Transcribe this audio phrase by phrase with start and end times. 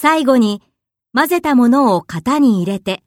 [0.00, 0.62] 最後に
[1.12, 3.02] 混ぜたものを型に入れて